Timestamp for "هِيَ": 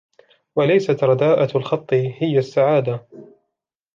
1.93-2.37